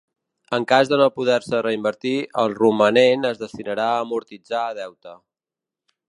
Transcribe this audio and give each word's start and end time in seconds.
En 0.57 0.63
cas 0.69 0.87
de 0.91 0.97
no 1.01 1.05
poder-se 1.17 1.59
reinvertir, 1.65 2.15
el 2.43 2.55
romanent 2.61 3.29
es 3.31 3.41
destinarà 3.43 3.85
a 3.89 4.01
amortitzar 4.07 4.63
deute. 4.79 5.13